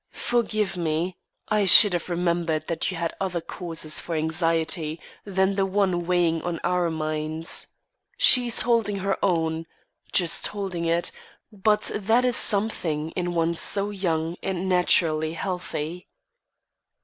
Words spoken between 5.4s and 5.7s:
the